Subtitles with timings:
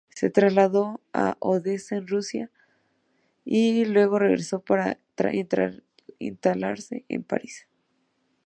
[0.09, 2.49] Se trasladó a Odessa, en Rusia,
[3.45, 4.97] y luego regresó para
[6.17, 7.67] instalarse en París.